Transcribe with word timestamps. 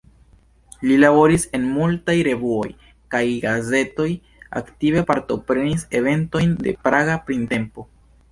Li 0.91 0.95
laboris 1.01 1.43
en 1.57 1.67
multaj 1.73 2.15
revuoj 2.27 2.71
kaj 3.15 3.21
gazetoj, 3.43 4.09
aktive 4.61 5.05
partoprenis 5.11 5.85
eventojn 6.01 6.57
de 6.65 6.73
Praga 6.89 7.19
Printempo. 7.29 7.89